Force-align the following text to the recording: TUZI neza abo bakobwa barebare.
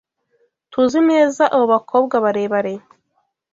TUZI 0.71 0.99
neza 1.09 1.43
abo 1.53 1.65
bakobwa 1.73 2.15
barebare. 2.25 2.73